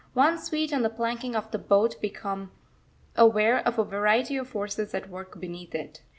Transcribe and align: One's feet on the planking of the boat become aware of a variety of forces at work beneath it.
One's 0.15 0.49
feet 0.49 0.73
on 0.73 0.81
the 0.81 0.89
planking 0.89 1.35
of 1.35 1.51
the 1.51 1.59
boat 1.59 2.01
become 2.01 2.49
aware 3.15 3.59
of 3.59 3.77
a 3.77 3.83
variety 3.83 4.35
of 4.35 4.47
forces 4.49 4.95
at 4.95 5.09
work 5.09 5.39
beneath 5.39 5.75
it. 5.75 6.01